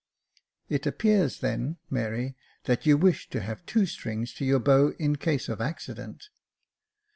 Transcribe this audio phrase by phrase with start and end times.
[0.75, 5.17] "It appears then, Mary, that you wish to have two strings to your bow in
[5.17, 6.29] case of accident."